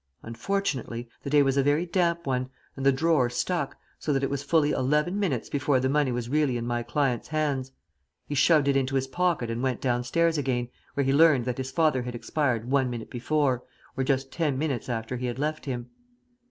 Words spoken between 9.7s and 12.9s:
downstairs again, where he learned that his father had expired one